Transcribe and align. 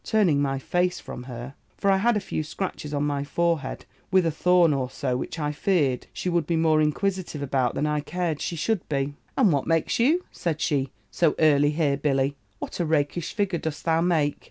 turning 0.03 0.41
my 0.41 0.57
face 0.57 0.99
from 0.99 1.21
her; 1.25 1.53
for 1.77 1.91
I 1.91 1.97
had 1.97 2.17
a 2.17 2.19
few 2.19 2.41
scratches 2.41 2.91
on 2.91 3.03
my 3.03 3.23
forehead 3.23 3.85
with 4.09 4.25
a 4.25 4.31
thorn, 4.31 4.73
or 4.73 4.89
so 4.89 5.15
which 5.15 5.37
I 5.37 5.51
feared 5.51 6.07
she 6.11 6.27
would 6.27 6.47
be 6.47 6.55
more 6.55 6.81
inquisitive 6.81 7.43
about 7.43 7.75
than 7.75 7.85
I 7.85 7.99
cared 7.99 8.41
she 8.41 8.55
should. 8.55 8.81
"'And 8.91 9.51
what 9.53 9.67
makes 9.67 9.99
you,' 9.99 10.25
said 10.31 10.59
she, 10.59 10.89
'so 11.11 11.35
early 11.37 11.69
here, 11.69 11.97
Billy? 11.97 12.35
What 12.57 12.79
a 12.79 12.85
rakish 12.85 13.35
figure 13.35 13.59
dost 13.59 13.85
thou 13.85 14.01
make! 14.01 14.39